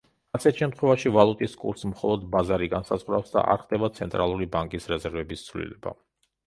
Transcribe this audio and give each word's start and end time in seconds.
ასეთ 0.37 0.61
შემთხვევაში 0.61 1.11
ვალუტის 1.17 1.53
კურსს 1.65 1.87
მხოლოდ 1.91 2.25
ბაზარი 2.37 2.71
განსაზღვრავს 2.73 3.31
და 3.37 3.45
არ 3.55 3.63
ხდება 3.67 3.93
ცენტრალური 4.01 4.53
ბანკის 4.59 4.95
რეზერვების 4.95 5.47
ცვლილება. 5.51 5.97